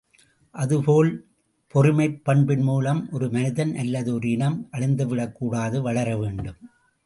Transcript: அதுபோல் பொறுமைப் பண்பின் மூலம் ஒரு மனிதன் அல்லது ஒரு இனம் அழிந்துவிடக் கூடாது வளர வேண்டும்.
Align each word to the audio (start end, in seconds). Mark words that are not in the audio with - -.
அதுபோல் 0.51 1.27
பொறுமைப் 1.67 2.23
பண்பின் 2.23 2.61
மூலம் 2.61 3.07
ஒரு 3.11 3.29
மனிதன் 3.29 3.75
அல்லது 3.75 4.13
ஒரு 4.13 4.29
இனம் 4.29 4.69
அழிந்துவிடக் 4.71 5.31
கூடாது 5.31 5.81
வளர 5.81 6.17
வேண்டும். 6.17 6.55